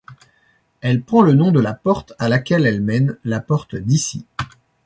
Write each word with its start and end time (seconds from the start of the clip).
Elle 0.79 1.03
prend 1.03 1.21
le 1.21 1.35
nom 1.35 1.51
de 1.51 1.59
la 1.59 1.75
porte 1.75 2.13
à 2.17 2.27
laquelle 2.27 2.65
elle 2.65 2.81
mène, 2.81 3.19
la 3.23 3.39
porte 3.39 3.75
d'Issy. 3.75 4.25